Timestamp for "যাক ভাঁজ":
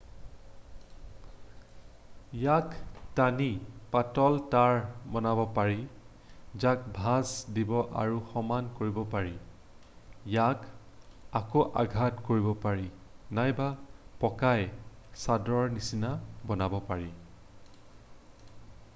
6.63-7.35